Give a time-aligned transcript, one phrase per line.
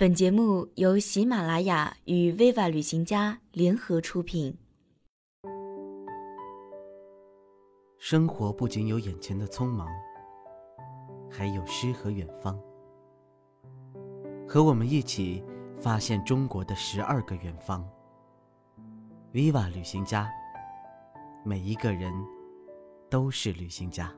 [0.00, 4.56] 本节目由喜马拉雅与 Viva 旅行家联合出品。
[7.98, 9.88] 生活不仅有眼前的匆忙，
[11.28, 12.56] 还有诗和远方。
[14.46, 15.42] 和我们一起
[15.80, 17.84] 发现中国的十二个远方。
[19.32, 20.30] Viva 旅行家，
[21.44, 22.14] 每一个人
[23.10, 24.14] 都是旅行家。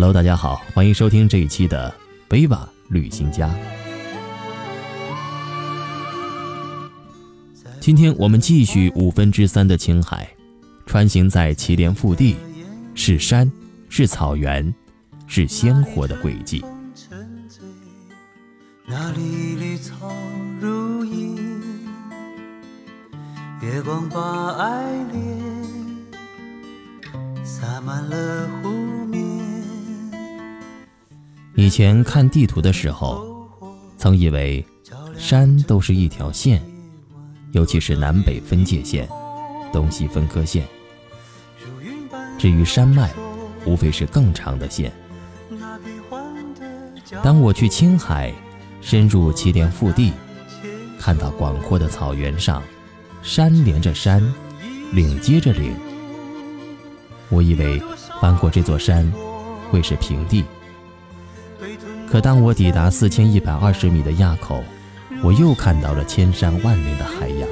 [0.00, 1.94] Hello，大家好，欢迎收听这一期的
[2.32, 3.48] 《维瓦旅行家》。
[7.80, 10.26] 今天我们继续五分之三的青海，
[10.86, 12.34] 穿行在祁连腹地，
[12.94, 13.52] 是山，
[13.90, 14.74] 是草原，
[15.26, 16.64] 是鲜活的轨迹。
[18.86, 20.10] 那里绿草
[20.58, 21.36] 如茵，
[23.60, 25.38] 月光把爱恋
[27.44, 28.79] 洒满了湖。
[31.70, 33.24] 以前看地图的时候，
[33.96, 34.66] 曾以为
[35.16, 36.60] 山都是一条线，
[37.52, 39.08] 尤其是南北分界线、
[39.72, 40.66] 东西分割线。
[42.36, 43.08] 至于山脉，
[43.64, 44.92] 无非是更长的线。
[47.22, 48.34] 当我去青海，
[48.80, 50.12] 深入祁连腹地，
[50.98, 52.60] 看到广阔的草原上，
[53.22, 54.20] 山连着山，
[54.90, 55.72] 岭接着岭，
[57.28, 57.80] 我以为
[58.20, 59.08] 翻过这座山
[59.70, 60.44] 会是平地。
[62.10, 64.64] 可当我抵达四千一百二十米的垭口，
[65.22, 67.48] 我又看到了千山万岭的海洋。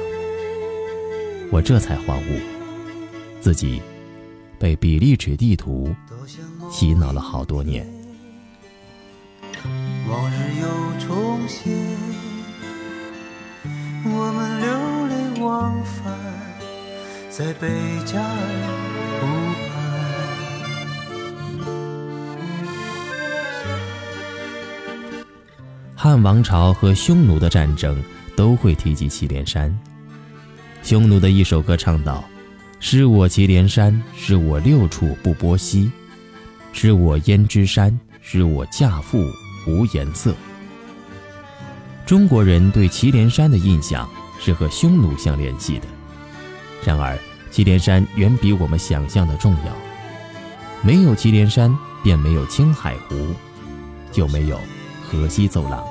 [1.49, 2.41] 我这才恍悟，
[3.39, 3.81] 自己
[4.59, 5.95] 被比例尺地图
[6.69, 7.87] 洗脑了好多年。
[10.09, 10.67] 往日又
[11.07, 11.73] 重现，
[14.03, 14.67] 我们流
[15.07, 16.13] 连忘返
[17.29, 17.69] 在贝
[18.05, 18.27] 加尔
[19.21, 19.48] 湖
[26.01, 28.01] 汉王朝和匈奴的战争
[28.33, 29.77] 都会提及祁连山。
[30.81, 32.23] 匈奴的一首歌唱道
[32.79, 35.91] ：“失我祁连山，是我六处不波兮；
[36.71, 39.29] 失我胭脂山，是我嫁妇
[39.67, 40.33] 无颜色。”
[42.07, 45.87] 中国人对祁连山的印象是和匈奴相联系的，
[46.81, 47.19] 然而
[47.51, 49.75] 祁连山远比我们想象的重要。
[50.81, 53.35] 没有祁连山，便没有青海湖，
[54.13, 54.57] 就没有。
[55.09, 55.83] 河西走廊，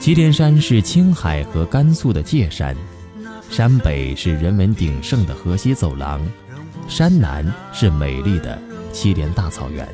[0.00, 2.74] 祁连山是青海和甘肃的界山，
[3.50, 6.26] 山北是人文鼎盛的河西走廊，
[6.88, 8.58] 山南是美丽的
[8.90, 9.86] 祁连大草原。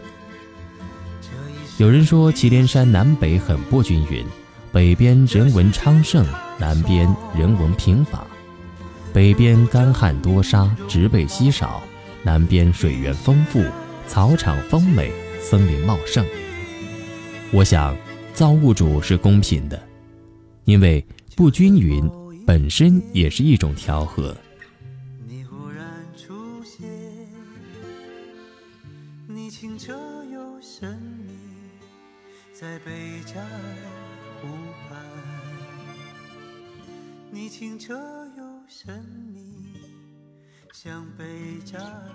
[1.78, 4.24] 有人说祁连山南北很不均匀，
[4.70, 6.24] 北边人文昌盛，
[6.58, 8.20] 南边人文贫乏；
[9.12, 11.82] 北边干旱多沙，植被稀少，
[12.22, 13.64] 南边水源丰富，
[14.06, 15.10] 草场丰美。
[15.40, 16.24] 森林茂盛，
[17.52, 17.96] 我想
[18.34, 19.82] 造物主是公平的，
[20.64, 22.08] 因为不均匀
[22.46, 24.36] 本身也是一种调和。
[25.26, 25.84] 你忽然
[26.14, 26.88] 出现，
[29.26, 29.92] 你清澈
[30.32, 30.96] 又神
[31.26, 31.34] 秘，
[32.52, 32.92] 在北
[33.26, 33.48] 加尔
[34.40, 34.48] 湖
[34.88, 34.98] 畔。
[37.32, 37.94] 你清澈
[38.36, 39.40] 又神秘，
[40.72, 41.24] 像北
[41.64, 42.10] 加尔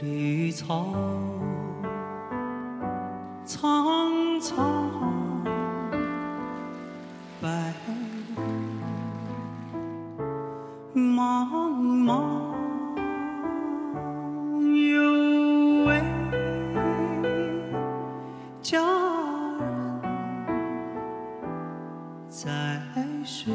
[0.00, 0.94] 绿草
[3.44, 4.90] 苍苍
[7.42, 7.74] 白
[10.94, 11.48] 茫
[12.04, 12.14] 茫
[14.92, 16.00] 有位
[18.62, 18.80] 佳
[19.60, 20.18] 人
[22.28, 22.80] 在
[23.24, 23.52] 水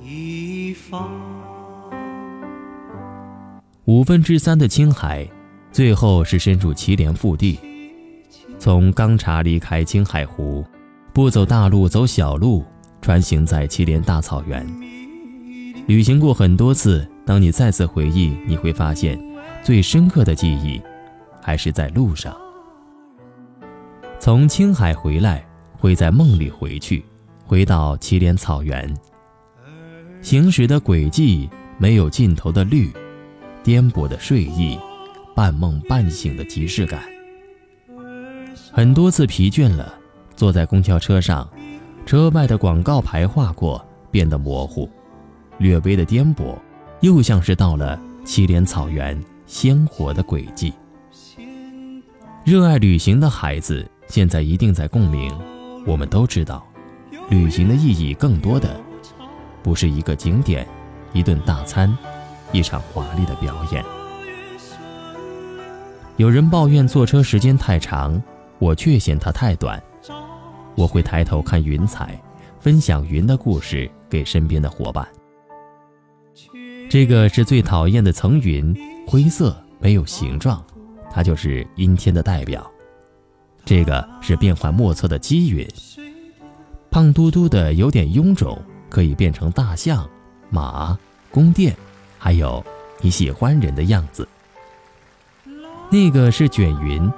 [0.00, 1.45] 一方。
[3.86, 5.24] 五分之三的青海，
[5.70, 7.56] 最后是深入祁连腹地。
[8.58, 10.66] 从钢察离开青海湖，
[11.12, 12.64] 不走大路，走小路，
[13.00, 14.66] 穿行在祁连大草原。
[15.86, 19.16] 旅行过很多次，当你再次回忆，你会发现，
[19.62, 20.82] 最深刻的记忆，
[21.40, 22.36] 还是在路上。
[24.18, 25.46] 从青海回来，
[25.78, 27.04] 会在梦里回去，
[27.44, 28.92] 回到祁连草原。
[30.22, 31.48] 行驶的轨迹
[31.78, 32.90] 没有尽头的绿，
[33.66, 34.78] 颠簸的睡意，
[35.34, 37.02] 半梦半醒的即视感。
[38.70, 39.92] 很多次疲倦了，
[40.36, 41.50] 坐在公交车上，
[42.06, 44.88] 车外的广告牌划过，变得模糊，
[45.58, 46.56] 略微的颠簸，
[47.00, 50.72] 又像是到了祁连草原鲜活的轨迹。
[52.44, 53.84] 热爱旅行的孩子。
[54.06, 55.36] 现在一定在共鸣。
[55.84, 56.64] 我们都知道，
[57.28, 58.80] 旅行的意义更多的
[59.60, 60.64] 不是一个景点、
[61.12, 61.92] 一顿大餐、
[62.52, 63.84] 一场华丽的表演。
[66.16, 68.20] 有人抱怨坐车时间太长，
[68.58, 69.82] 我却嫌它太短。
[70.74, 72.20] 我会抬头看云彩，
[72.60, 75.06] 分享云的故事给身边的伙伴。
[76.88, 78.74] 这个是最讨厌的层云，
[79.06, 80.64] 灰色，没有形状，
[81.10, 82.70] 它就是阴天的代表。
[83.64, 85.66] 这个是变幻莫测的积云，
[86.90, 88.56] 胖嘟嘟的，有点臃肿，
[88.88, 90.08] 可以变成大象、
[90.48, 90.96] 马、
[91.30, 91.76] 宫殿，
[92.18, 92.64] 还有
[93.00, 94.26] 你喜欢人的样子。
[95.90, 97.10] 那个是卷云，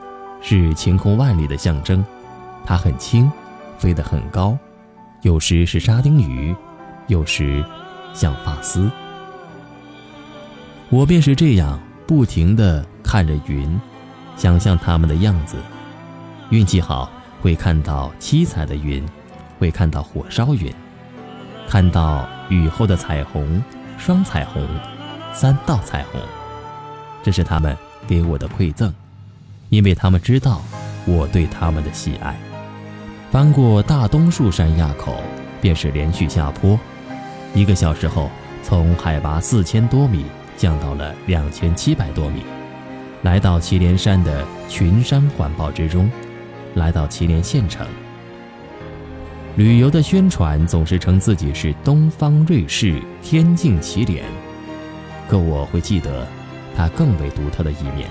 [0.43, 2.05] 是晴空万里的象征，
[2.67, 3.31] 它很轻，
[3.79, 4.57] 飞得很高，
[5.23, 6.55] 有时是沙丁鱼，
[7.07, 7.65] 有时
[8.13, 8.91] 像发丝。
[10.91, 13.81] 我便是这样不停地看着云，
[14.37, 15.57] 想象它们的样子。
[16.51, 17.11] 运气好，
[17.41, 19.05] 会看到七彩的云，
[19.59, 20.73] 会看到火烧云，
[21.67, 23.63] 看到雨后的彩虹，
[23.99, 24.67] 双彩虹，
[25.35, 26.21] 三道彩虹。
[27.23, 28.95] 这是他们给我的馈赠，
[29.69, 30.63] 因为他们知道
[31.05, 32.35] 我对他们的喜爱。
[33.31, 35.17] 翻过大东树山垭口，
[35.61, 36.79] 便是连续下坡，
[37.53, 38.31] 一个小时后，
[38.63, 40.25] 从海拔四千多米
[40.57, 42.43] 降到了两千七百多米，
[43.23, 46.11] 来到祁连山的群山环抱之中。
[46.75, 47.85] 来到祁连县城，
[49.59, 54.25] 旅游的宣传总是称自己是东方瑞士、天境祁连，
[55.29, 56.25] 可我会记得
[56.77, 58.09] 它更为独特的一面。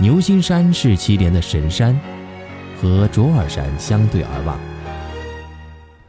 [0.00, 1.96] 牛心山是祁连的神山，
[2.82, 4.58] 和卓尔山相对而望。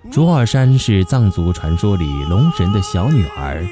[0.09, 3.63] 卓尔山是藏族传说里龙神的小女儿，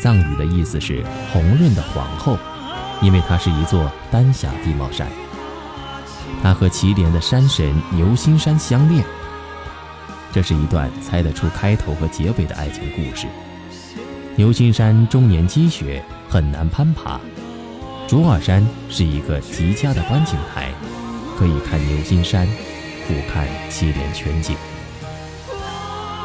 [0.00, 2.36] 藏语的意思是红润的皇后，
[3.00, 5.06] 因为它是一座丹霞地貌山。
[6.42, 9.04] 他和祁连的山神牛心山相恋，
[10.32, 13.26] 这是一段猜得出开头和结尾的爱情故事。
[14.36, 17.18] 牛心山终年积雪，很难攀爬。
[18.06, 20.70] 卓尔山是一个极佳的观景台，
[21.38, 22.46] 可以看牛心山，
[23.06, 24.56] 俯瞰祁连全景。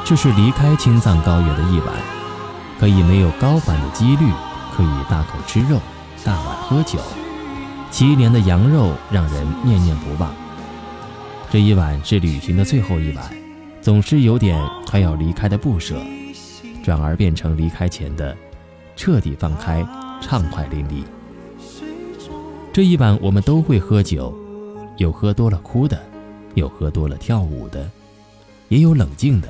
[0.04, 1.88] 这是离开青藏高原的一晚，
[2.80, 4.32] 可以没有高反的几率，
[4.76, 5.80] 可以大口吃肉，
[6.26, 7.00] 大碗喝酒。
[7.92, 10.34] 祁连的羊肉让人念念不忘。
[11.52, 13.32] 这一晚是旅行的最后一晚，
[13.82, 14.58] 总是有点
[14.88, 16.02] 快要离开的不舍，
[16.82, 18.36] 转而变成离开前的
[18.96, 19.86] 彻底放开，
[20.22, 21.04] 畅快淋漓。
[22.72, 24.34] 这一晚我们都会喝酒，
[24.96, 26.02] 有喝多了哭的，
[26.56, 27.92] 有喝多了跳舞的，
[28.70, 29.50] 也有冷静的，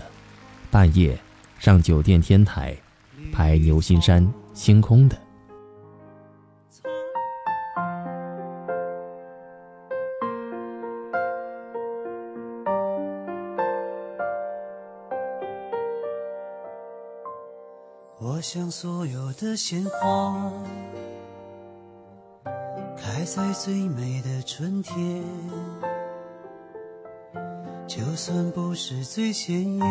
[0.72, 1.16] 半夜
[1.60, 2.76] 上酒店天台
[3.32, 5.16] 拍牛心山星空的。
[19.32, 20.52] 所有的鲜花
[22.98, 25.24] 开在最美的春天，
[27.88, 29.88] 就算不是最鲜艳，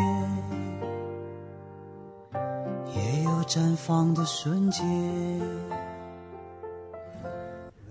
[2.94, 4.85] 也有绽放的瞬间。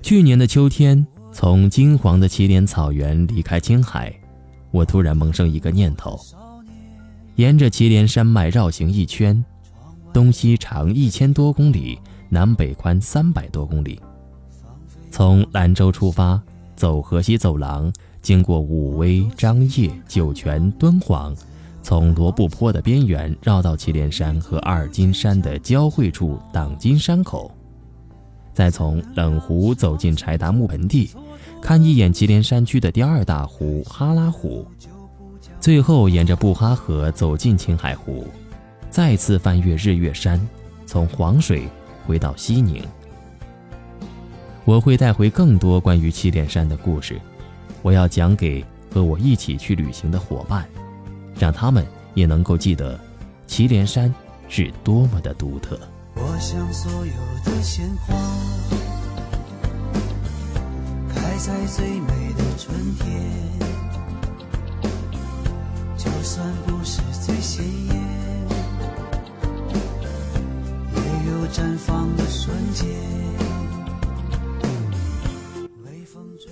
[0.03, 4.13] 去年的秋天，从金黄的祁连草原离开青海，
[4.70, 6.20] 我突然萌生一个念头：
[7.38, 9.44] 沿着祁连山脉绕行一圈。
[10.13, 12.00] 东西长一千多公里，
[12.30, 14.00] 南北宽三百多公里。
[15.12, 16.42] 从兰州出发，
[16.75, 21.36] 走河西走廊，经过武威、张掖、酒泉、敦煌，
[21.82, 27.51] 从罗布泊的边缘绕到祁连山和阿尔金山的交汇处党金山口，
[28.54, 31.10] 再从冷湖走进柴达木盆地，
[31.62, 34.66] 看一眼祁连山区的第二大湖哈拉湖，
[35.60, 38.28] 最后沿着布哈河走进青海湖，
[38.89, 40.39] 再次翻越日月山，
[40.86, 41.63] 从黄水
[42.05, 42.84] 回到西宁。
[44.65, 47.19] 我会带回更多关于祁连山的故事，
[47.81, 50.67] 我要讲给和我一起去旅行的伙伴，
[51.38, 53.00] 让他们也能够记得
[53.48, 54.13] 祁连山
[54.48, 55.79] 是多么的独特。
[56.15, 57.13] 我想所有
[57.46, 58.15] 的鲜花
[61.15, 63.08] 开在最美的春天，
[65.96, 67.99] 就算不是最鲜艳，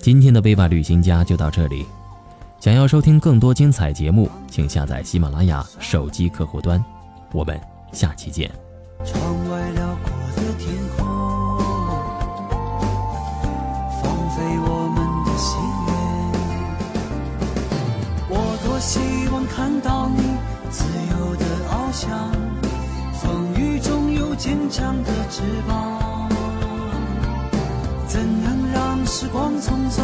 [0.00, 1.84] 今天的背包旅行家就到这里。
[2.60, 6.82] 想要收听更多精彩节目，请下载喜马拉雅手机客户端。
[7.32, 7.60] 我们
[7.92, 8.50] 下期见。
[24.38, 26.28] 坚强的翅膀。
[28.06, 30.02] 怎能让时光匆匆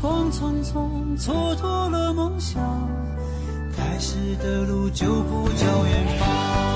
[0.00, 2.62] 光匆匆蹉跎了梦想？
[3.76, 6.69] 开始的路就不叫远方。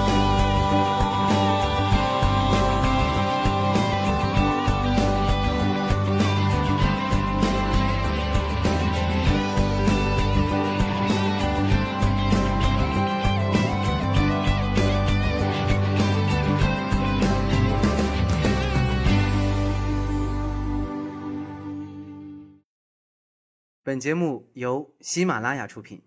[23.95, 26.03] 本节目由喜马拉雅出品。